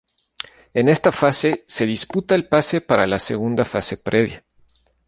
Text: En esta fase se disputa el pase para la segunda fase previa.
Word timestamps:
En 0.73 0.89
esta 0.89 1.11
fase 1.11 1.63
se 1.67 1.85
disputa 1.85 2.33
el 2.33 2.47
pase 2.47 2.81
para 2.81 3.05
la 3.05 3.19
segunda 3.19 3.65
fase 3.65 3.97
previa. 3.99 4.43